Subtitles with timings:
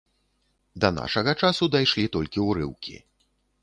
[0.85, 2.95] Да нашага часу дайшлі толькі ўрыўкі.